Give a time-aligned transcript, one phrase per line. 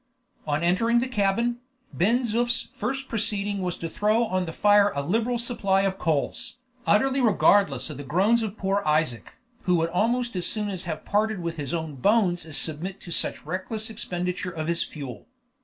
[0.47, 1.59] On entering the cabin,
[1.93, 6.55] Ben Zoof's first proceeding was to throw on the fire a liberal supply of coals,
[6.87, 9.35] utterly regardless of the groans of poor Isaac,
[9.65, 13.45] who would almost as soon have parted with his own bones as submit to such
[13.45, 15.27] reckless expenditure of his fuel.